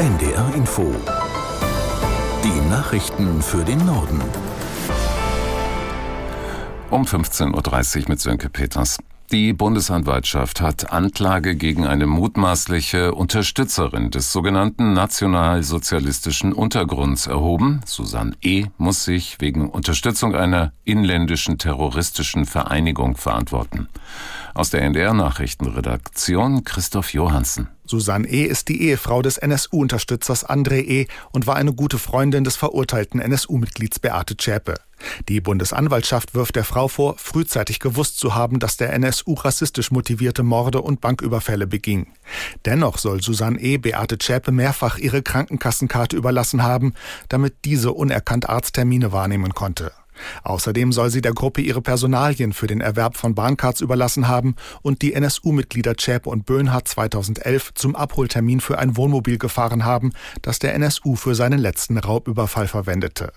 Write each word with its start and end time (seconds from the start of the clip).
NDR 0.00 0.54
Info. 0.54 0.94
Die 2.42 2.70
Nachrichten 2.70 3.42
für 3.42 3.62
den 3.62 3.84
Norden. 3.84 4.22
Um 6.88 7.02
15.30 7.02 7.98
Uhr 7.98 8.08
mit 8.08 8.18
Sönke 8.18 8.48
Peters. 8.48 8.96
Die 9.30 9.52
Bundesanwaltschaft 9.52 10.62
hat 10.62 10.90
Anklage 10.90 11.54
gegen 11.54 11.86
eine 11.86 12.06
mutmaßliche 12.06 13.14
Unterstützerin 13.14 14.10
des 14.10 14.32
sogenannten 14.32 14.94
nationalsozialistischen 14.94 16.54
Untergrunds 16.54 17.26
erhoben. 17.26 17.82
Susanne 17.84 18.32
E. 18.40 18.68
muss 18.78 19.04
sich 19.04 19.36
wegen 19.38 19.68
Unterstützung 19.68 20.34
einer 20.34 20.72
inländischen 20.84 21.58
terroristischen 21.58 22.46
Vereinigung 22.46 23.18
verantworten. 23.18 23.88
Aus 24.54 24.70
der 24.70 24.82
NDR-Nachrichtenredaktion 24.82 26.64
Christoph 26.64 27.12
Johansen. 27.12 27.68
Susanne 27.84 28.28
E. 28.28 28.44
ist 28.44 28.68
die 28.68 28.82
Ehefrau 28.82 29.22
des 29.22 29.38
NSU-Unterstützers 29.38 30.48
André 30.48 30.80
E. 30.80 31.06
und 31.32 31.46
war 31.46 31.56
eine 31.56 31.72
gute 31.72 31.98
Freundin 31.98 32.44
des 32.44 32.56
verurteilten 32.56 33.20
NSU-Mitglieds 33.20 33.98
Beate 33.98 34.36
Zschäpe. 34.36 34.74
Die 35.28 35.40
Bundesanwaltschaft 35.40 36.34
wirft 36.34 36.56
der 36.56 36.64
Frau 36.64 36.88
vor, 36.88 37.16
frühzeitig 37.18 37.80
gewusst 37.80 38.18
zu 38.18 38.34
haben, 38.34 38.58
dass 38.58 38.76
der 38.76 38.92
NSU 38.92 39.34
rassistisch 39.34 39.90
motivierte 39.90 40.42
Morde 40.42 40.82
und 40.82 41.00
Banküberfälle 41.00 41.66
beging. 41.66 42.08
Dennoch 42.64 42.98
soll 42.98 43.22
Susanne 43.22 43.60
E. 43.60 43.78
Beate 43.78 44.18
Zschäpe 44.18 44.52
mehrfach 44.52 44.98
ihre 44.98 45.22
Krankenkassenkarte 45.22 46.16
überlassen 46.16 46.62
haben, 46.62 46.94
damit 47.28 47.64
diese 47.64 47.92
unerkannt 47.92 48.48
Arzttermine 48.48 49.12
wahrnehmen 49.12 49.54
konnte. 49.54 49.92
Außerdem 50.42 50.92
soll 50.92 51.10
sie 51.10 51.22
der 51.22 51.32
Gruppe 51.32 51.60
ihre 51.60 51.82
Personalien 51.82 52.52
für 52.52 52.66
den 52.66 52.80
Erwerb 52.80 53.16
von 53.16 53.34
Bahncards 53.34 53.80
überlassen 53.80 54.28
haben 54.28 54.56
und 54.82 55.02
die 55.02 55.14
NSU-Mitglieder 55.14 55.96
Zschäpe 55.96 56.28
und 56.28 56.46
Böhnhardt 56.46 56.88
2011 56.88 57.74
zum 57.74 57.96
Abholtermin 57.96 58.60
für 58.60 58.78
ein 58.78 58.96
Wohnmobil 58.96 59.38
gefahren 59.38 59.84
haben, 59.84 60.12
das 60.42 60.58
der 60.58 60.74
NSU 60.74 61.16
für 61.16 61.34
seinen 61.34 61.58
letzten 61.58 61.98
Raubüberfall 61.98 62.68
verwendete. 62.68 63.32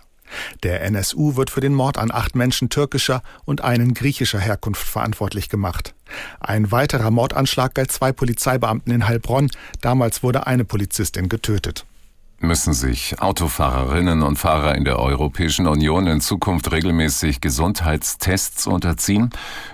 Der 0.64 0.81
NSU 0.84 1.36
wird 1.36 1.50
für 1.50 1.62
den 1.62 1.73
Mord 1.73 1.98
an 1.98 2.12
acht 2.12 2.36
Menschen 2.36 2.70
türkischer 2.70 3.22
und 3.45 3.62
einen 3.62 3.94
griechischer 3.94 4.40
Herkunft 4.40 4.88
verantwortlich 4.88 5.50
gemacht. 5.50 5.94
Ein 6.40 6.72
weiterer 6.72 7.12
Mordanschlag 7.12 7.75
galt 7.75 7.92
zwei 7.92 8.12
Polizeibeamten 8.12 8.94
in 8.94 9.08
Heilbronn. 9.08 9.50
Damals 9.81 10.23
wurde 10.23 10.47
eine 10.47 10.66
Polizistin 10.66 11.30
getötet. 11.30 11.86
Müssen 12.44 12.73
sich 12.73 13.22
Autofahrerinnen 13.22 14.22
und 14.22 14.38
Fahrer 14.38 14.75
in 14.75 14.83
der 14.83 14.99
Europäischen 14.99 15.66
Union 15.66 16.08
in 16.08 16.19
Zukunft 16.19 16.73
regelmäßig 16.73 17.39
Gesundheitstests 17.39 18.67
unterziehen? 18.67 19.30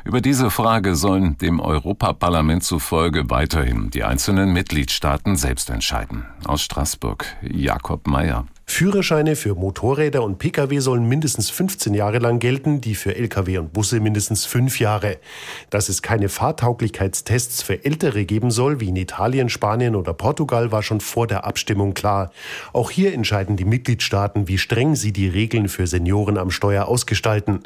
Über 0.05 0.21
diese 0.21 0.51
Frage 0.51 0.95
sollen 0.95 1.35
dem 1.39 1.59
Europaparlament 1.59 2.63
zufolge 2.63 3.27
weiterhin 3.31 3.89
die 3.89 4.03
einzelnen 4.03 4.53
Mitgliedstaaten 4.53 5.35
selbst 5.35 5.71
entscheiden. 5.71 6.27
Aus 6.45 6.61
Straßburg, 6.61 7.25
Jakob 7.41 8.05
Mayer. 8.05 8.45
Führerscheine 8.69 9.35
für 9.35 9.55
Motorräder 9.55 10.23
und 10.23 10.37
Pkw 10.37 10.79
sollen 10.79 11.09
mindestens 11.09 11.49
15 11.49 11.95
Jahre 11.95 12.19
lang 12.19 12.37
gelten, 12.37 12.81
die 12.81 12.93
für 12.93 13.15
Lkw 13.15 13.57
und 13.57 13.73
Busse 13.73 13.99
mindestens 13.99 14.45
fünf 14.45 14.79
Jahre. 14.79 15.17
Dass 15.71 15.89
es 15.89 16.03
keine 16.03 16.29
Fahrtauglichkeitstests 16.29 17.63
für 17.63 17.83
Ältere 17.83 18.23
geben 18.25 18.51
soll, 18.51 18.79
wie 18.79 18.89
in 18.89 18.95
Italien, 18.95 19.49
Spanien 19.49 19.95
oder 19.95 20.13
Portugal, 20.13 20.71
war 20.71 20.83
schon 20.83 21.01
vor 21.01 21.25
der 21.25 21.45
Abstimmung 21.45 21.95
klar. 21.95 22.31
Auch 22.71 22.91
hier 22.91 23.13
entscheiden 23.13 23.57
die 23.57 23.65
Mitgliedstaaten, 23.65 24.47
wie 24.47 24.59
streng 24.59 24.95
sie 24.95 25.11
die 25.11 25.27
Regeln 25.27 25.67
für 25.67 25.87
Senioren 25.87 26.37
am 26.37 26.51
Steuer 26.51 26.85
ausgestalten. 26.85 27.63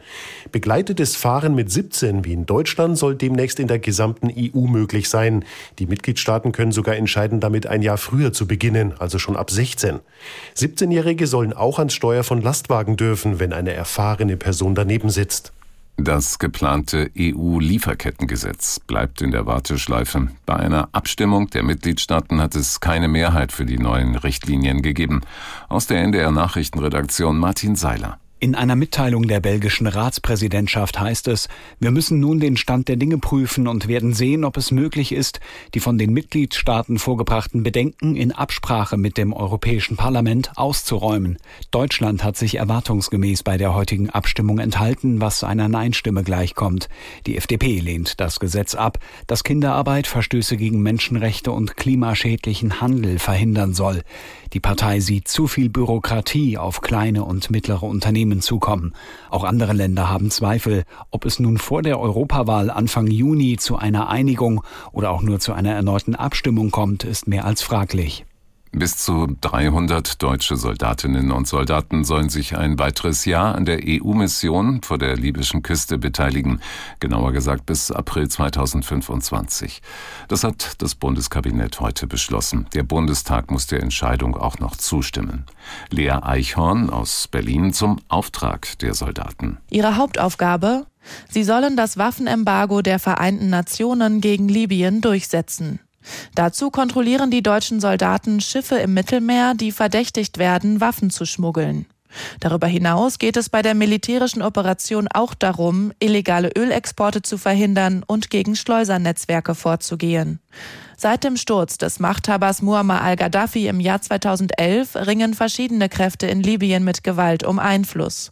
Begleitetes 0.52 1.18
Fahren 1.18 1.54
mit 1.54 1.70
17 1.70 2.24
wie 2.24 2.34
in 2.34 2.46
Deutschland 2.46 2.98
soll 2.98 3.16
demnächst 3.16 3.60
in 3.60 3.68
der 3.68 3.80
gesamten 3.80 4.32
EU 4.36 4.68
möglich 4.68 5.10
sein. 5.10 5.44
Die 5.80 5.86
Mitgliedstaaten 5.86 6.54
können 6.54 6.72
sogar 6.72 6.96
entscheiden, 6.96 7.42
damit 7.42 7.68
ein 7.68 7.82
Jahr 7.82 7.98
früher 7.98 8.32
zu 8.32 8.48
beginnen, 8.48 8.94
also 8.98 9.20
schon 9.20 9.36
ab 9.36 9.52
16. 9.52 10.00
17 10.56 10.93
Minderjährige 10.94 11.26
sollen 11.26 11.54
auch 11.54 11.80
ans 11.80 11.96
Steuer 11.96 12.24
von 12.24 12.40
Lastwagen 12.40 12.98
dürfen, 12.98 13.40
wenn 13.40 13.52
eine 13.52 13.74
erfahrene 13.74 14.38
Person 14.38 14.76
daneben 14.76 15.10
sitzt. 15.10 15.52
Das 15.98 16.38
geplante 16.38 17.10
EU-Lieferkettengesetz 17.18 18.80
bleibt 18.80 19.24
in 19.24 19.32
der 19.32 19.48
Warteschleife. 19.48 20.28
Bei 20.46 20.56
einer 20.56 20.90
Abstimmung 20.92 21.50
der 21.50 21.64
Mitgliedstaaten 21.64 22.40
hat 22.40 22.54
es 22.54 22.80
keine 22.80 23.08
Mehrheit 23.08 23.52
für 23.52 23.66
die 23.66 23.80
neuen 23.80 24.16
Richtlinien 24.16 24.84
gegeben. 24.84 25.22
Aus 25.68 25.88
der 25.88 26.04
NDR 26.04 26.30
Nachrichtenredaktion 26.30 27.40
Martin 27.40 27.76
Seiler. 27.76 28.20
In 28.44 28.56
einer 28.56 28.76
Mitteilung 28.76 29.30
der 29.30 29.40
belgischen 29.40 29.88
Ratspräsidentschaft 29.88 31.00
heißt 31.00 31.30
es, 31.30 31.48
wir 31.80 31.92
müssen 31.92 32.20
nun 32.20 32.42
den 32.42 32.58
Stand 32.58 32.90
der 32.90 32.98
Dinge 32.98 33.18
prüfen 33.18 33.70
und 33.70 33.88
werden 33.88 34.14
sehen, 34.14 34.44
ob 34.44 34.58
es 34.58 34.70
möglich 34.70 35.14
ist, 35.14 35.40
die 35.74 35.80
von 35.80 35.98
den 35.98 36.12
Mitgliedstaaten 36.12 37.00
vorgebrachten 37.00 37.64
Bedenken 37.64 38.18
in 38.18 38.34
Absprache 38.34 38.98
mit 38.98 39.18
dem 39.18 39.32
Europäischen 39.32 39.96
Parlament 39.96 40.52
auszuräumen. 40.58 41.38
Deutschland 41.72 42.26
hat 42.26 42.36
sich 42.36 42.56
erwartungsgemäß 42.56 43.44
bei 43.44 43.56
der 43.56 43.74
heutigen 43.74 44.10
Abstimmung 44.10 44.60
enthalten, 44.60 45.22
was 45.22 45.46
einer 45.46 45.70
Nein-Stimme 45.70 46.26
gleichkommt. 46.26 46.90
Die 47.26 47.38
FDP 47.38 47.80
lehnt 47.80 48.20
das 48.20 48.42
Gesetz 48.42 48.76
ab, 48.76 49.00
das 49.26 49.46
Kinderarbeit, 49.46 50.06
Verstöße 50.06 50.58
gegen 50.58 50.82
Menschenrechte 50.82 51.54
und 51.54 51.78
klimaschädlichen 51.78 52.82
Handel 52.82 53.20
verhindern 53.20 53.74
soll. 53.74 54.04
Die 54.52 54.60
Partei 54.60 55.00
sieht 55.00 55.30
zu 55.30 55.48
viel 55.48 55.70
Bürokratie 55.70 56.58
auf 56.58 56.82
kleine 56.82 57.24
und 57.24 57.50
mittlere 57.50 57.84
Unternehmen 57.84 58.33
zukommen. 58.42 58.94
Auch 59.30 59.44
andere 59.44 59.74
Länder 59.74 60.10
haben 60.10 60.32
Zweifel, 60.32 60.84
ob 61.12 61.26
es 61.26 61.40
nun 61.40 61.58
vor 61.58 61.82
der 61.82 62.00
Europawahl 62.00 62.70
Anfang 62.70 63.08
Juni 63.08 63.58
zu 63.58 63.78
einer 63.78 64.10
Einigung 64.10 64.64
oder 64.92 65.12
auch 65.12 65.22
nur 65.22 65.40
zu 65.40 65.54
einer 65.54 65.74
erneuten 65.74 66.16
Abstimmung 66.16 66.72
kommt, 66.72 67.04
ist 67.04 67.28
mehr 67.28 67.46
als 67.46 67.62
fraglich. 67.62 68.26
Bis 68.76 68.98
zu 68.98 69.28
300 69.40 70.22
deutsche 70.24 70.56
Soldatinnen 70.56 71.32
und 71.32 71.48
Soldaten 71.48 72.04
sollen 72.04 72.30
sich 72.30 72.58
ein 72.58 72.80
weiteres 72.80 73.24
Jahr 73.24 73.54
an 73.54 73.66
der 73.66 73.82
EU-Mission 73.86 74.82
vor 74.82 74.98
der 74.98 75.16
libyschen 75.16 75.62
Küste 75.62 76.00
beteiligen, 76.00 76.60
genauer 77.00 77.34
gesagt 77.34 77.68
bis 77.68 77.92
April 77.92 78.30
2025. 78.30 79.84
Das 80.28 80.44
hat 80.44 80.82
das 80.82 80.96
Bundeskabinett 80.96 81.82
heute 81.82 82.08
beschlossen. 82.08 82.66
Der 82.74 82.82
Bundestag 82.82 83.52
muss 83.52 83.68
der 83.68 83.84
Entscheidung 83.84 84.36
auch 84.36 84.58
noch 84.58 84.76
zustimmen. 84.76 85.46
Lea 85.92 86.18
Eichhorn 86.24 86.90
aus 86.90 87.28
Berlin 87.28 87.74
zum 87.74 88.00
Auftrag 88.08 88.80
der 88.80 88.96
Soldaten. 88.96 89.60
Ihre 89.70 89.98
Hauptaufgabe? 89.98 90.88
Sie 91.30 91.44
sollen 91.44 91.78
das 91.78 91.98
Waffenembargo 91.98 92.82
der 92.82 92.98
Vereinten 92.98 93.52
Nationen 93.52 94.20
gegen 94.20 94.50
Libyen 94.50 95.02
durchsetzen. 95.02 95.80
Dazu 96.36 96.70
kontrollieren 96.70 97.32
die 97.32 97.44
deutschen 97.44 97.80
Soldaten 97.80 98.42
Schiffe 98.42 98.76
im 98.76 98.94
Mittelmeer, 98.94 99.54
die 99.56 99.72
verdächtigt 99.72 100.38
werden, 100.38 100.82
Waffen 100.82 101.10
zu 101.10 101.26
schmuggeln. 101.26 101.86
Darüber 102.40 102.68
hinaus 102.68 103.20
geht 103.20 103.38
es 103.38 103.50
bei 103.50 103.62
der 103.62 103.74
militärischen 103.74 104.42
Operation 104.42 105.08
auch 105.08 105.34
darum, 105.34 105.92
illegale 106.00 106.52
Ölexporte 106.56 107.22
zu 107.22 107.38
verhindern 107.38 108.04
und 108.06 108.30
gegen 108.30 108.56
Schleusernetzwerke 108.56 109.56
vorzugehen. 109.56 110.40
Seit 110.96 111.24
dem 111.24 111.38
Sturz 111.38 111.78
des 111.78 112.00
Machthabers 112.00 112.62
Muammar 112.62 113.02
al-Gaddafi 113.02 113.68
im 113.68 113.80
Jahr 113.80 114.02
2011 114.02 114.96
ringen 114.96 115.34
verschiedene 115.34 115.90
Kräfte 115.90 116.28
in 116.28 116.42
Libyen 116.42 116.84
mit 116.84 117.04
Gewalt 117.04 117.44
um 117.44 117.60
Einfluss. 117.60 118.32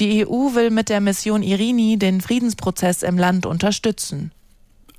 Die 0.00 0.26
EU 0.26 0.54
will 0.54 0.70
mit 0.70 0.88
der 0.88 1.00
Mission 1.00 1.42
Irini 1.42 1.98
den 1.98 2.20
Friedensprozess 2.20 3.02
im 3.02 3.18
Land 3.18 3.44
unterstützen. 3.44 4.32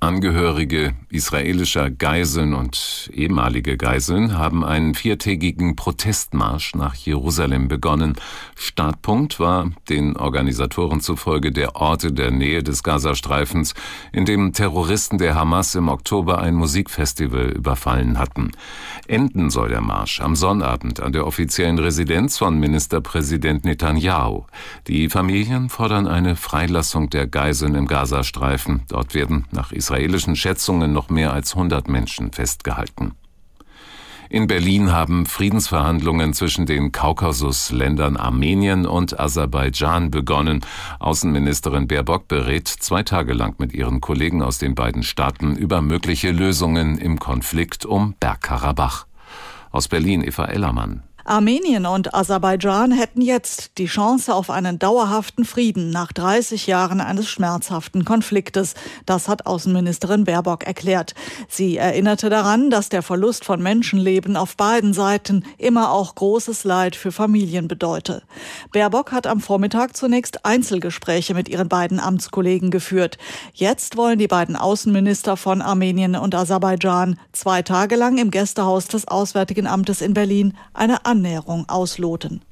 Angehörige 0.00 0.94
israelischer 1.08 1.90
Geiseln 1.90 2.54
und 2.54 3.10
ehemalige 3.12 3.76
Geiseln 3.76 4.38
haben 4.38 4.64
einen 4.64 4.94
viertägigen 4.94 5.74
Protestmarsch 5.74 6.76
nach 6.76 6.94
Jerusalem 6.94 7.66
begonnen. 7.66 8.14
Startpunkt 8.54 9.40
war 9.40 9.72
den 9.88 10.16
Organisatoren 10.16 11.00
zufolge 11.00 11.50
der 11.50 11.74
Ort 11.74 12.04
in 12.04 12.14
der 12.14 12.30
Nähe 12.30 12.62
des 12.62 12.84
Gazastreifens, 12.84 13.74
in 14.12 14.24
dem 14.24 14.52
Terroristen 14.52 15.18
der 15.18 15.34
Hamas 15.34 15.74
im 15.74 15.88
Oktober 15.88 16.38
ein 16.38 16.54
Musikfestival 16.54 17.48
überfallen 17.48 18.20
hatten. 18.20 18.52
Enden 19.08 19.50
soll 19.50 19.68
der 19.68 19.80
Marsch 19.80 20.20
am 20.20 20.36
Sonnabend 20.36 21.00
an 21.00 21.12
der 21.12 21.26
offiziellen 21.26 21.80
Residenz 21.80 22.38
von 22.38 22.56
Ministerpräsident 22.60 23.64
Netanyahu. 23.64 24.44
Die 24.86 25.08
Familien 25.08 25.68
fordern 25.68 26.06
eine 26.06 26.36
Freilassung 26.36 27.10
der 27.10 27.26
Geiseln 27.26 27.74
im 27.74 27.88
Gazastreifen. 27.88 28.82
Dort 28.88 29.14
werden 29.14 29.46
nach 29.50 29.72
Israel 29.72 29.87
israelischen 29.88 30.36
Schätzungen 30.36 30.92
noch 30.92 31.08
mehr 31.08 31.32
als 31.32 31.54
100 31.54 31.88
Menschen 31.88 32.30
festgehalten. 32.30 33.12
In 34.28 34.46
Berlin 34.46 34.92
haben 34.92 35.24
Friedensverhandlungen 35.24 36.34
zwischen 36.34 36.66
den 36.66 36.92
Kaukasusländern 36.92 38.18
Armenien 38.18 38.84
und 38.84 39.18
Aserbaidschan 39.18 40.10
begonnen. 40.10 40.60
Außenministerin 40.98 41.88
Baerbock 41.88 42.28
berät 42.28 42.68
zwei 42.68 43.02
Tage 43.02 43.32
lang 43.32 43.54
mit 43.56 43.72
ihren 43.72 44.02
Kollegen 44.02 44.42
aus 44.42 44.58
den 44.58 44.74
beiden 44.74 45.02
Staaten 45.02 45.56
über 45.56 45.80
mögliche 45.80 46.32
Lösungen 46.32 46.98
im 46.98 47.18
Konflikt 47.18 47.86
um 47.86 48.14
Bergkarabach. 48.20 49.06
Aus 49.70 49.88
Berlin 49.88 50.22
Eva 50.22 50.44
Ellermann. 50.44 51.02
Armenien 51.28 51.84
und 51.84 52.14
Aserbaidschan 52.14 52.90
hätten 52.90 53.20
jetzt 53.20 53.72
die 53.76 53.84
Chance 53.84 54.34
auf 54.34 54.48
einen 54.48 54.78
dauerhaften 54.78 55.44
Frieden 55.44 55.90
nach 55.90 56.10
30 56.10 56.66
Jahren 56.66 57.02
eines 57.02 57.28
schmerzhaften 57.28 58.06
Konfliktes. 58.06 58.72
Das 59.04 59.28
hat 59.28 59.44
Außenministerin 59.44 60.24
Baerbock 60.24 60.64
erklärt. 60.64 61.14
Sie 61.46 61.76
erinnerte 61.76 62.30
daran, 62.30 62.70
dass 62.70 62.88
der 62.88 63.02
Verlust 63.02 63.44
von 63.44 63.62
Menschenleben 63.62 64.38
auf 64.38 64.56
beiden 64.56 64.94
Seiten 64.94 65.44
immer 65.58 65.92
auch 65.92 66.14
großes 66.14 66.64
Leid 66.64 66.96
für 66.96 67.12
Familien 67.12 67.68
bedeute. 67.68 68.22
Baerbock 68.72 69.12
hat 69.12 69.26
am 69.26 69.40
Vormittag 69.40 69.98
zunächst 69.98 70.46
Einzelgespräche 70.46 71.34
mit 71.34 71.50
ihren 71.50 71.68
beiden 71.68 72.00
Amtskollegen 72.00 72.70
geführt. 72.70 73.18
Jetzt 73.52 73.98
wollen 73.98 74.18
die 74.18 74.28
beiden 74.28 74.56
Außenminister 74.56 75.36
von 75.36 75.60
Armenien 75.60 76.16
und 76.16 76.34
Aserbaidschan 76.34 77.20
zwei 77.32 77.60
Tage 77.60 77.96
lang 77.96 78.16
im 78.16 78.30
Gästehaus 78.30 78.88
des 78.88 79.06
Auswärtigen 79.06 79.66
Amtes 79.66 80.00
in 80.00 80.14
Berlin 80.14 80.54
eine 80.72 81.04
Annäherung 81.18 81.68
ausloten. 81.68 82.42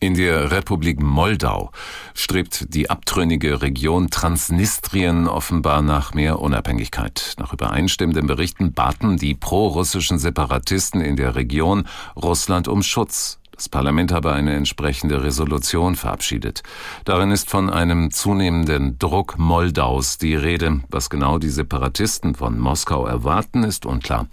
In 0.00 0.14
der 0.14 0.50
Republik 0.50 1.00
Moldau 1.00 1.70
strebt 2.14 2.74
die 2.74 2.90
abtrünnige 2.90 3.62
Region 3.62 4.10
Transnistrien 4.10 5.28
offenbar 5.28 5.82
nach 5.82 6.14
mehr 6.14 6.40
Unabhängigkeit. 6.40 7.34
Nach 7.38 7.52
übereinstimmenden 7.52 8.26
Berichten 8.26 8.72
baten 8.72 9.16
die 9.16 9.34
prorussischen 9.34 10.18
Separatisten 10.18 11.00
in 11.00 11.16
der 11.16 11.36
Region 11.36 11.86
Russland 12.16 12.66
um 12.66 12.82
Schutz. 12.82 13.38
Das 13.56 13.68
Parlament 13.68 14.12
habe 14.12 14.32
eine 14.32 14.54
entsprechende 14.54 15.22
Resolution 15.22 15.94
verabschiedet. 15.94 16.62
Darin 17.04 17.30
ist 17.30 17.50
von 17.50 17.70
einem 17.70 18.10
zunehmenden 18.10 18.98
Druck 18.98 19.38
Moldaus 19.38 20.18
die 20.18 20.34
Rede. 20.34 20.80
Was 20.90 21.08
genau 21.08 21.38
die 21.38 21.50
Separatisten 21.50 22.34
von 22.34 22.58
Moskau 22.58 23.06
erwarten, 23.06 23.62
ist 23.62 23.86
unklar. 23.86 24.26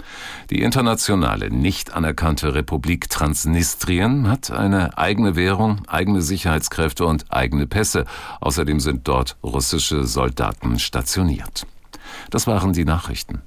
Die 0.50 0.62
internationale, 0.62 1.52
nicht 1.52 1.94
anerkannte 1.94 2.56
Republik 2.56 3.10
Transnistrien 3.10 4.28
hat 4.28 4.50
eine 4.50 4.98
eigene 4.98 5.36
Währung, 5.36 5.82
eigene 5.88 6.22
Sicherheitskräfte 6.22 7.06
und 7.06 7.32
eigene 7.32 7.68
Pässe. 7.68 8.06
Außerdem 8.40 8.80
sind 8.80 9.08
dort 9.08 9.38
russische 9.44 10.06
Soldaten 10.06 10.80
stationiert. 10.80 11.68
Das 12.32 12.48
waren 12.48 12.74
die 12.74 12.86
Nachrichten. 12.86 13.42